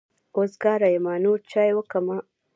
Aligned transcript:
وزګاره 0.37 0.87
يمه 0.95 1.13
نور 1.23 1.39
چای 1.51 1.69
وکمه. 1.73 2.17